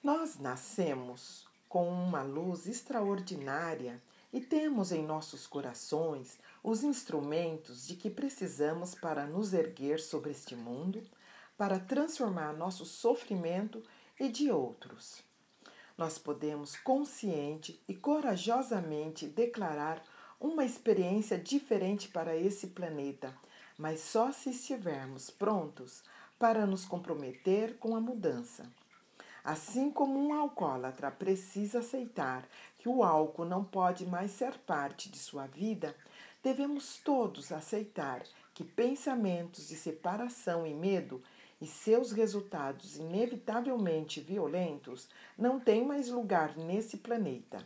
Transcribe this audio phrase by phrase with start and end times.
[0.00, 4.00] Nós nascemos com uma luz extraordinária
[4.32, 10.54] e temos em nossos corações os instrumentos de que precisamos para nos erguer sobre este
[10.54, 11.02] mundo,
[11.56, 13.82] para transformar nosso sofrimento
[14.20, 15.20] e de outros.
[15.96, 20.00] Nós podemos consciente e corajosamente declarar
[20.38, 23.36] uma experiência diferente para esse planeta,
[23.76, 26.04] mas só se estivermos prontos
[26.38, 28.72] para nos comprometer com a mudança.
[29.48, 35.18] Assim como um alcoólatra precisa aceitar que o álcool não pode mais ser parte de
[35.18, 35.96] sua vida,
[36.42, 41.22] devemos todos aceitar que pensamentos de separação e medo
[41.62, 47.64] e seus resultados inevitavelmente violentos não têm mais lugar nesse planeta.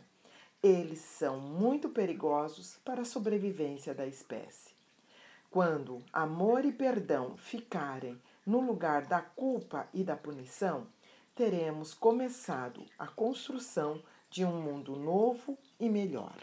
[0.63, 4.73] Eles são muito perigosos para a sobrevivência da espécie.
[5.51, 10.87] Quando amor e perdão ficarem no lugar da culpa e da punição,
[11.35, 16.37] teremos começado a construção de um mundo novo e melhor.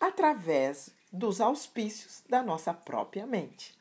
[0.00, 3.78] através dos auspícios da nossa própria mente.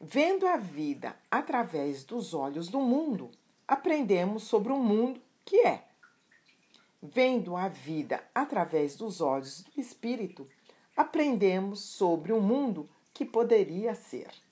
[0.00, 3.30] Vendo a vida através dos olhos do mundo,
[3.68, 5.84] aprendemos sobre o mundo que é.
[7.02, 10.48] Vendo a vida através dos olhos do espírito,
[10.96, 14.45] aprendemos sobre o mundo que poderia ser.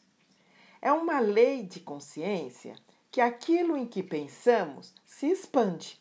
[0.84, 2.76] É uma lei de consciência
[3.10, 5.98] que aquilo em que pensamos se expande.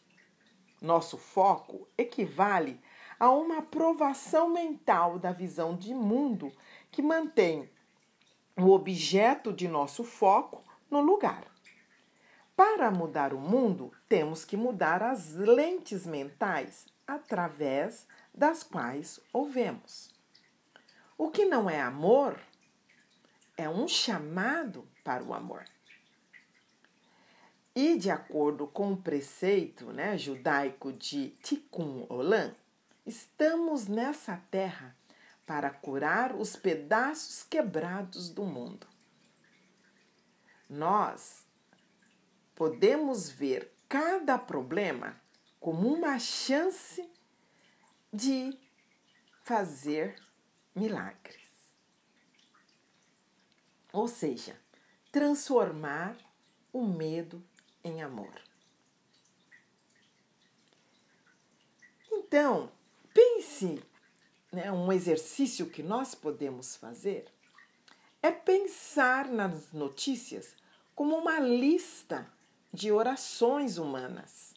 [0.81, 2.81] Nosso foco equivale
[3.17, 6.51] a uma aprovação mental da visão de mundo
[6.91, 7.69] que mantém
[8.57, 10.61] o objeto de nosso foco
[10.91, 11.45] no lugar.
[12.53, 18.05] Para mudar o mundo, temos que mudar as lentes mentais através
[18.35, 20.13] das quais ouvemos.
[21.17, 22.37] O que não é amor
[23.57, 25.65] é um chamado para o amor.
[27.75, 32.53] E de acordo com o preceito né, judaico de Tikkun Olam,
[33.05, 34.95] Estamos nessa terra
[35.45, 38.87] para curar os pedaços quebrados do mundo.
[40.69, 41.45] Nós
[42.55, 45.21] podemos ver cada problema
[45.59, 47.11] como uma chance
[48.11, 48.57] de
[49.43, 50.15] fazer
[50.73, 51.42] milagres.
[53.93, 54.59] Ou seja,
[55.09, 56.17] transformar
[56.73, 57.41] o medo
[57.81, 58.41] em amor.
[62.11, 62.69] Então,
[63.13, 63.79] Pense,
[64.51, 67.25] né, um exercício que nós podemos fazer
[68.23, 70.55] é pensar nas notícias
[70.95, 72.27] como uma lista
[72.73, 74.55] de orações humanas.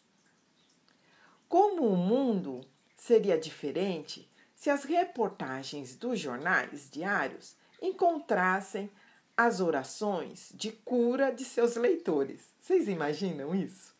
[1.47, 2.61] Como o mundo
[2.95, 8.89] seria diferente se as reportagens dos jornais diários encontrassem
[9.37, 12.55] as orações de cura de seus leitores.
[12.59, 13.95] Vocês imaginam isso?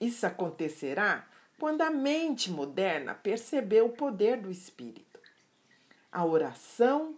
[0.00, 1.26] Isso acontecerá
[1.58, 5.20] quando a mente moderna perceber o poder do Espírito.
[6.10, 7.16] A oração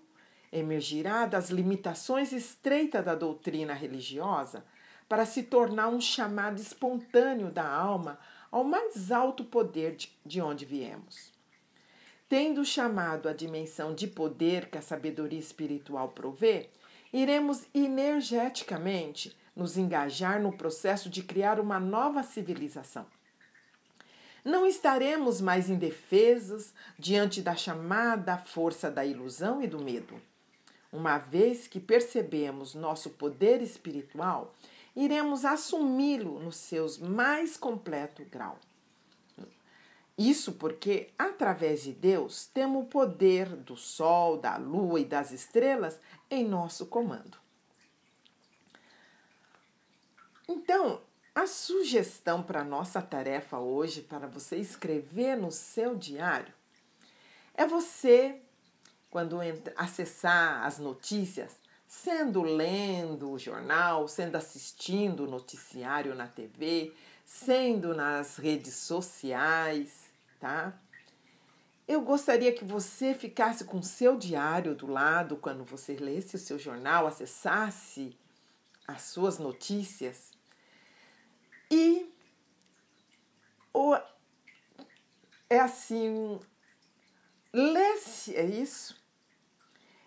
[0.53, 4.65] emergirá das limitações estreitas da doutrina religiosa
[5.09, 8.19] para se tornar um chamado espontâneo da alma
[8.51, 11.33] ao mais alto poder de onde viemos.
[12.29, 16.69] Tendo chamado a dimensão de poder que a sabedoria espiritual provê,
[17.13, 23.07] iremos energeticamente nos engajar no processo de criar uma nova civilização.
[24.45, 30.21] Não estaremos mais indefesos diante da chamada força da ilusão e do medo.
[30.93, 34.55] Uma vez que percebemos nosso poder espiritual,
[34.97, 38.59] iremos assumi-lo no seus mais completo grau.
[40.19, 46.01] Isso porque, através de Deus, temos o poder do sol, da lua e das estrelas
[46.29, 47.39] em nosso comando.
[50.49, 51.01] Então,
[51.33, 56.53] a sugestão para nossa tarefa hoje, para você escrever no seu diário,
[57.55, 58.43] é você,
[59.09, 59.39] quando
[59.77, 66.93] acessar as notícias, sendo lendo o jornal, sendo assistindo o noticiário na TV,
[67.25, 70.08] sendo nas redes sociais,
[70.39, 70.79] tá?
[71.87, 76.39] Eu gostaria que você ficasse com o seu diário do lado quando você lesse o
[76.39, 78.17] seu jornal, acessasse
[78.87, 80.33] as suas notícias
[81.71, 82.13] e
[83.73, 83.95] o,
[85.49, 86.41] é assim,
[87.53, 89.03] lesse, é isso,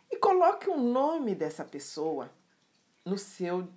[0.10, 2.32] e coloque o nome dessa pessoa
[3.06, 3.68] no seu,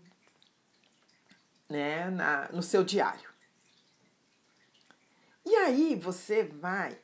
[1.69, 3.34] né, na, no seu diário.
[5.45, 6.99] E aí você vai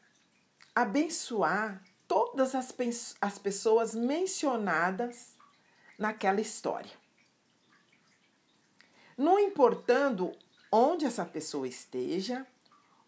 [0.74, 2.74] abençoar todas as,
[3.20, 5.36] as pessoas mencionadas
[5.98, 6.92] naquela história.
[9.16, 10.32] Não importando
[10.72, 12.46] onde essa pessoa esteja,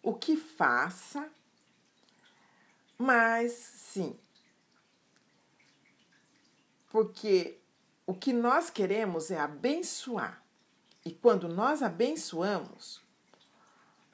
[0.01, 1.29] o que faça,
[2.97, 4.17] mas sim,
[6.89, 7.59] porque
[8.05, 10.43] o que nós queremos é abençoar.
[11.03, 13.02] E quando nós abençoamos,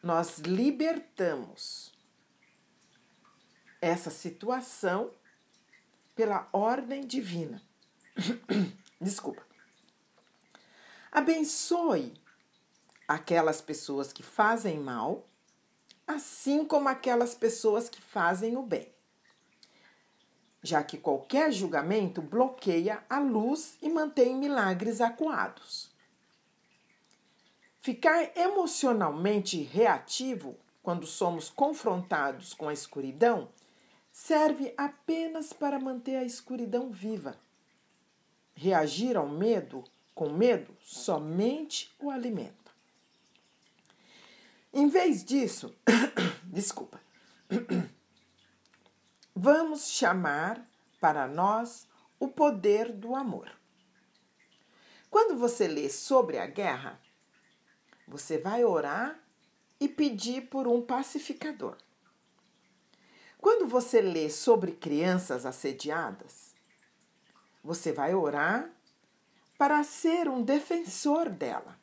[0.01, 1.91] nós libertamos
[3.81, 5.11] essa situação
[6.15, 7.61] pela ordem divina.
[8.99, 9.41] Desculpa.
[11.11, 12.13] Abençoe
[13.07, 15.27] aquelas pessoas que fazem mal,
[16.05, 18.93] assim como aquelas pessoas que fazem o bem.
[20.61, 25.89] Já que qualquer julgamento bloqueia a luz e mantém milagres acuados.
[27.89, 33.49] Ficar emocionalmente reativo quando somos confrontados com a escuridão
[34.11, 37.35] serve apenas para manter a escuridão viva.
[38.53, 39.83] Reagir ao medo
[40.13, 42.71] com medo somente o alimenta.
[44.71, 45.75] Em vez disso,
[46.45, 47.01] desculpa,
[49.35, 50.63] vamos chamar
[51.01, 51.87] para nós
[52.19, 53.51] o poder do amor.
[55.09, 57.01] Quando você lê sobre a guerra,
[58.09, 59.19] você vai orar
[59.79, 61.77] e pedir por um pacificador.
[63.37, 66.55] Quando você lê sobre crianças assediadas,
[67.63, 68.69] você vai orar
[69.57, 71.79] para ser um defensor dela.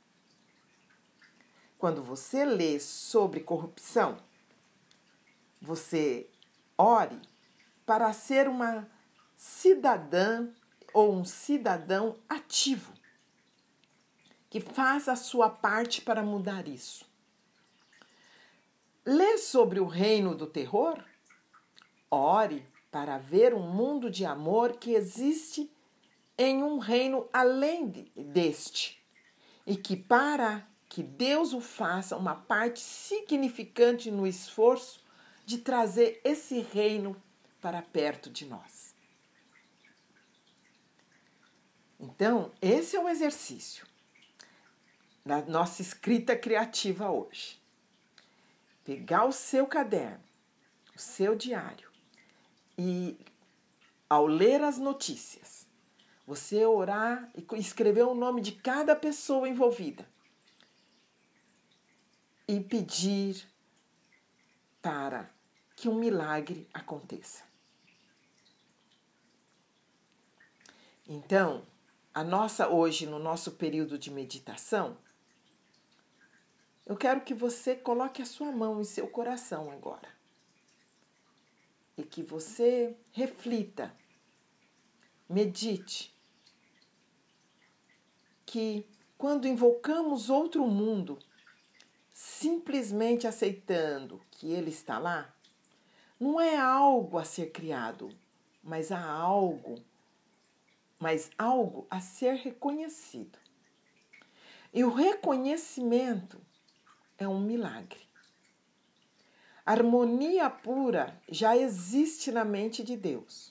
[1.79, 4.17] Quando você lê sobre corrupção,
[5.61, 6.29] você
[6.77, 7.21] ore
[7.87, 8.91] para ser uma
[9.37, 10.49] cidadã
[10.93, 12.96] ou um cidadão ativo
[14.57, 17.05] que faz a sua parte para mudar isso.
[19.05, 20.99] Lê sobre o reino do terror?
[22.11, 25.71] Ore para ver um mundo de amor que existe
[26.39, 28.99] em um reino além deste
[29.67, 35.05] e que para que Deus o faça uma parte significante no esforço
[35.45, 37.15] de trazer esse reino
[37.61, 38.95] para perto de nós.
[42.01, 43.87] Então, esse é o exercício
[45.27, 47.61] da nossa escrita criativa hoje.
[48.85, 50.23] Pegar o seu caderno,
[50.95, 51.91] o seu diário
[52.79, 53.19] e,
[54.09, 55.67] ao ler as notícias,
[56.25, 60.09] você orar e escrever o nome de cada pessoa envolvida
[62.47, 63.45] e pedir
[64.81, 65.29] para
[65.75, 67.43] que um milagre aconteça.
[71.09, 71.67] Então,
[72.15, 74.97] a nossa hoje no nosso período de meditação,
[76.87, 80.09] eu quero que você coloque a sua mão em seu coração agora.
[81.97, 83.93] E que você reflita,
[85.29, 86.15] medite
[88.45, 88.87] que,
[89.19, 91.19] quando invocamos outro mundo,
[92.13, 95.35] simplesmente aceitando que ele está lá,
[96.21, 98.17] não é algo a ser criado,
[98.63, 99.83] mas há algo,
[101.01, 103.39] mas algo a ser reconhecido.
[104.73, 106.46] E o reconhecimento
[107.19, 108.01] é um milagre.
[109.65, 113.51] Harmonia pura já existe na mente de Deus,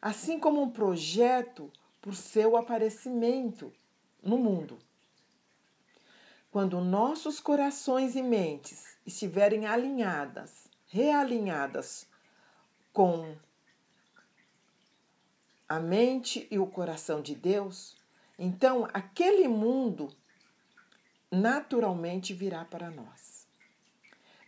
[0.00, 1.70] assim como um projeto
[2.00, 3.72] por seu aparecimento
[4.22, 4.78] no mundo.
[6.50, 12.08] Quando nossos corações e mentes estiverem alinhadas, realinhadas
[12.90, 13.36] com
[15.68, 17.98] a mente e o coração de Deus,
[18.38, 20.08] então aquele mundo
[21.30, 23.46] naturalmente virá para nós.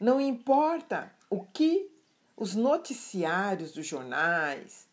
[0.00, 1.90] Não importa o que
[2.36, 4.88] os noticiários dos jornais,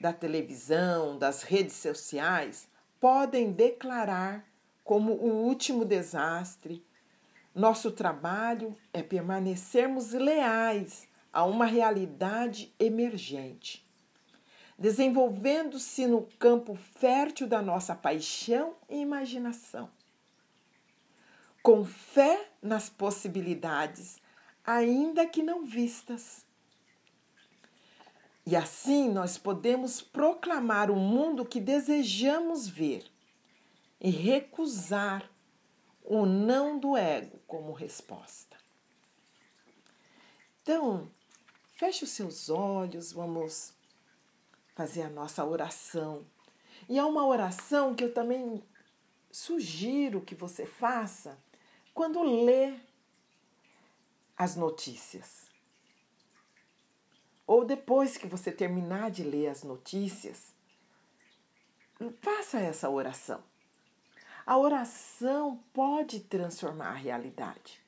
[0.00, 2.68] da televisão, das redes sociais
[3.00, 4.44] podem declarar
[4.82, 6.84] como o último desastre.
[7.54, 13.86] Nosso trabalho é permanecermos leais a uma realidade emergente,
[14.76, 19.88] desenvolvendo-se no campo fértil da nossa paixão e imaginação.
[21.62, 24.20] Com fé nas possibilidades,
[24.64, 26.44] ainda que não vistas.
[28.44, 33.04] E assim nós podemos proclamar o mundo que desejamos ver
[34.00, 35.30] e recusar
[36.02, 38.56] o não do ego como resposta.
[40.62, 41.10] Então,
[41.74, 43.72] feche os seus olhos, vamos
[44.74, 46.26] fazer a nossa oração.
[46.88, 48.62] E é uma oração que eu também
[49.30, 51.38] sugiro que você faça
[51.94, 52.74] quando lê
[54.36, 55.50] as notícias.
[57.46, 60.54] Ou depois que você terminar de ler as notícias,
[62.20, 63.42] faça essa oração.
[64.44, 67.80] A oração pode transformar a realidade.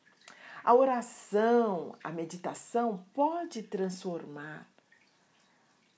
[0.63, 4.69] A oração, a meditação pode transformar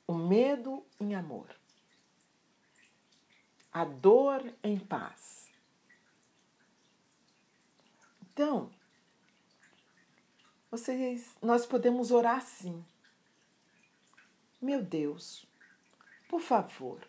[0.06, 1.48] o medo em amor,
[3.72, 5.45] a dor em paz.
[8.36, 8.70] Então,
[10.70, 12.84] vocês, nós podemos orar assim.
[14.60, 15.46] Meu Deus,
[16.28, 17.08] por favor,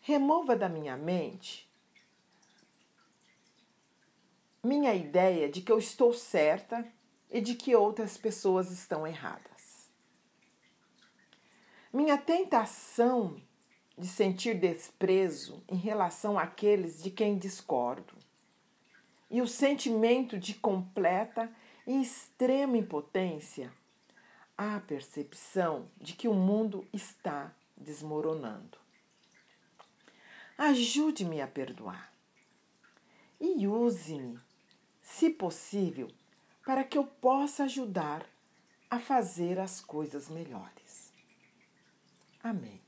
[0.00, 1.68] remova da minha mente
[4.62, 6.86] minha ideia de que eu estou certa
[7.28, 9.90] e de que outras pessoas estão erradas.
[11.92, 13.42] Minha tentação
[13.98, 18.23] de sentir desprezo em relação àqueles de quem discordo
[19.34, 21.52] e o sentimento de completa
[21.84, 23.72] e extrema impotência
[24.56, 28.78] à percepção de que o mundo está desmoronando.
[30.56, 32.14] Ajude-me a perdoar
[33.40, 34.38] e use-me,
[35.02, 36.08] se possível,
[36.64, 38.24] para que eu possa ajudar
[38.88, 41.12] a fazer as coisas melhores.
[42.40, 42.80] Amém.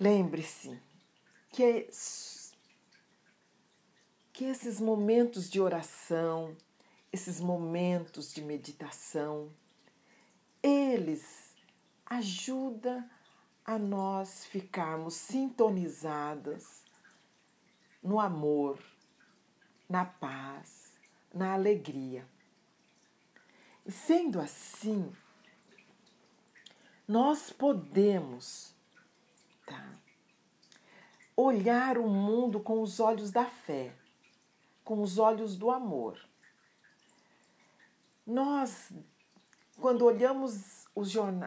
[0.00, 0.76] Lembre-se
[1.50, 1.88] que
[4.38, 6.56] que esses momentos de oração,
[7.12, 9.50] esses momentos de meditação,
[10.62, 11.56] eles
[12.06, 13.04] ajudam
[13.64, 16.84] a nós ficarmos sintonizadas
[18.00, 18.78] no amor,
[19.88, 20.92] na paz,
[21.34, 22.24] na alegria.
[23.84, 25.12] E sendo assim,
[27.08, 28.72] nós podemos
[29.66, 29.96] tá,
[31.36, 33.97] olhar o mundo com os olhos da fé
[34.88, 36.18] com os olhos do amor.
[38.26, 38.90] Nós,
[39.78, 40.86] quando olhamos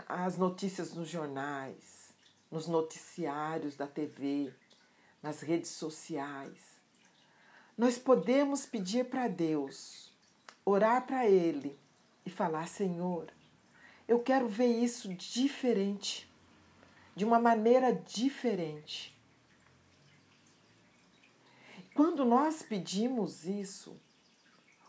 [0.07, 2.13] as notícias nos jornais,
[2.51, 4.53] nos noticiários da TV,
[5.23, 6.59] nas redes sociais,
[7.75, 10.13] nós podemos pedir para Deus,
[10.63, 11.75] orar para Ele
[12.23, 13.33] e falar: Senhor,
[14.07, 16.31] eu quero ver isso diferente,
[17.15, 19.19] de uma maneira diferente.
[22.01, 23.95] Quando nós pedimos isso,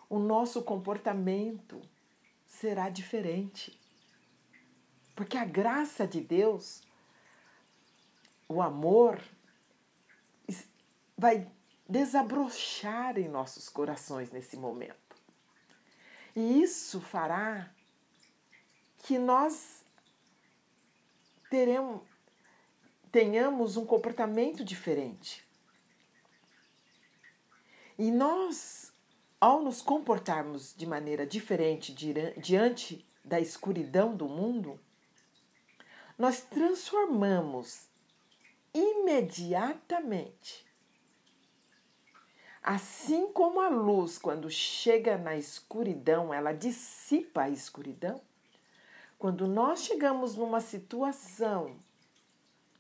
[0.09, 1.79] o nosso comportamento
[2.47, 3.79] será diferente.
[5.15, 6.81] Porque a graça de Deus,
[8.49, 9.23] o amor,
[11.15, 11.53] vai
[11.87, 15.15] desabrochar em nossos corações nesse momento.
[16.35, 17.71] E isso fará
[19.03, 19.85] que nós
[21.51, 22.01] teremos,
[23.11, 25.52] tenhamos um comportamento diferente.
[28.03, 28.93] E nós,
[29.41, 31.95] ao nos comportarmos de maneira diferente
[32.37, 34.81] diante da escuridão do mundo,
[36.19, 37.87] nós transformamos
[38.75, 40.67] imediatamente.
[42.61, 48.21] Assim como a luz, quando chega na escuridão, ela dissipa a escuridão.
[49.17, 51.77] Quando nós chegamos numa situação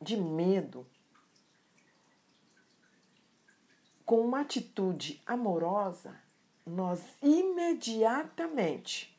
[0.00, 0.84] de medo,
[4.12, 6.21] com uma atitude amorosa,
[6.66, 9.19] nós imediatamente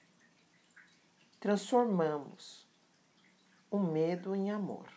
[1.40, 2.70] transformamos
[3.72, 4.88] o medo em amor.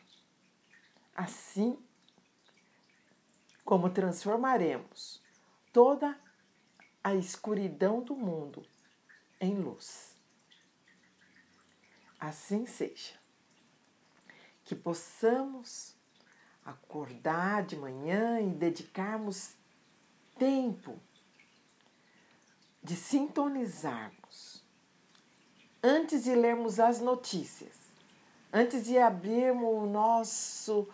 [1.15, 1.83] Assim
[3.65, 5.23] como transformaremos
[5.73, 6.15] toda
[7.03, 8.67] a escuridão do mundo
[9.41, 10.15] em luz.
[12.21, 13.15] Assim seja.
[14.63, 15.97] Que possamos
[16.63, 19.57] acordar de manhã e dedicarmos
[20.39, 20.99] tempo
[22.83, 24.65] de sintonizarmos
[25.83, 27.75] antes de lermos as notícias,
[28.53, 30.89] antes de abrirmos o nosso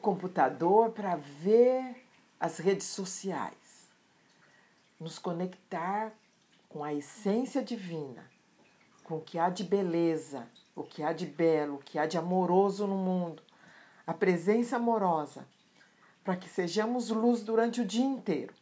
[0.00, 2.04] computador para ver
[2.40, 3.88] as redes sociais,
[4.98, 6.12] nos conectar
[6.68, 8.28] com a essência divina,
[9.04, 12.18] com o que há de beleza, o que há de belo, o que há de
[12.18, 13.42] amoroso no mundo,
[14.06, 15.46] a presença amorosa
[16.24, 18.54] para que sejamos luz durante o dia inteiro.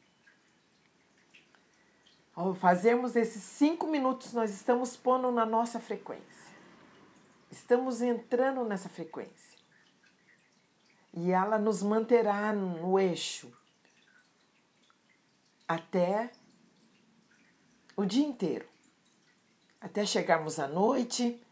[2.35, 6.55] Ao fazermos esses cinco minutos, nós estamos pondo na nossa frequência.
[7.51, 9.59] Estamos entrando nessa frequência.
[11.13, 13.53] E ela nos manterá no eixo
[15.67, 16.31] até
[17.97, 18.69] o dia inteiro.
[19.81, 21.43] Até chegarmos à noite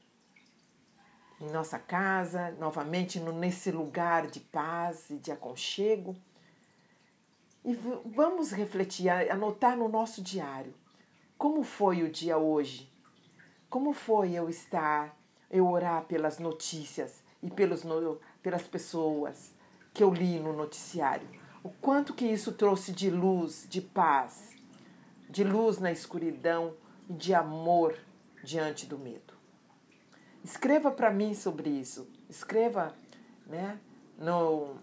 [1.40, 6.16] em nossa casa, novamente nesse lugar de paz e de aconchego.
[7.64, 10.75] E vamos refletir, anotar no nosso diário
[11.38, 12.92] como foi o dia hoje,
[13.71, 15.16] como foi eu estar,
[15.49, 17.85] eu orar pelas notícias e pelos,
[18.42, 19.54] pelas pessoas
[19.95, 21.28] que eu li no noticiário.
[21.62, 24.57] O quanto que isso trouxe de luz, de paz,
[25.31, 26.74] de luz na escuridão
[27.09, 27.96] e de amor
[28.42, 29.38] diante do medo.
[30.44, 32.09] Escreva para mim sobre isso.
[32.29, 32.94] Escreva
[33.46, 33.79] né,
[34.18, 34.77] no,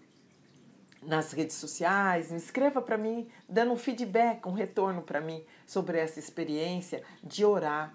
[1.02, 6.18] nas redes sociais, escreva para mim, dando um feedback, um retorno para mim sobre essa
[6.18, 7.94] experiência de orar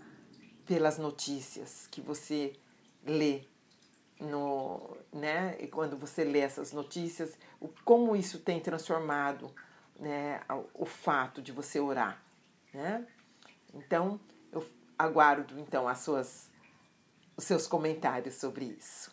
[0.65, 2.53] pelas notícias que você
[3.05, 3.43] lê
[4.19, 9.53] no, né, e quando você lê essas notícias, o, como isso tem transformado
[9.99, 12.23] né, o, o fato de você orar,
[12.71, 13.05] né?
[13.73, 14.19] Então,
[14.51, 14.63] eu
[14.97, 16.50] aguardo então as suas
[17.37, 19.11] os seus comentários sobre isso.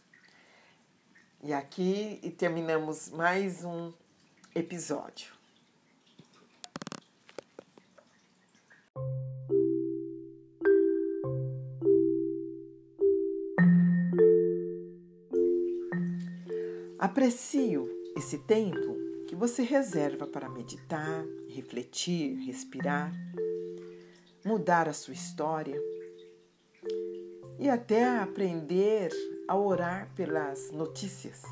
[1.42, 3.92] E aqui terminamos mais um
[4.54, 5.38] episódio.
[16.98, 18.96] Aprecio esse tempo
[19.28, 23.12] que você reserva para meditar, refletir, respirar,
[24.44, 25.80] mudar a sua história
[27.58, 29.10] e até aprender
[29.48, 31.42] a orar pelas notícias.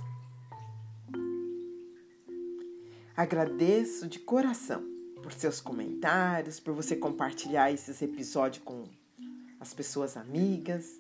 [3.17, 4.85] Agradeço de coração
[5.23, 8.85] por seus comentários, por você compartilhar esses episódios com
[9.59, 10.99] as pessoas amigas.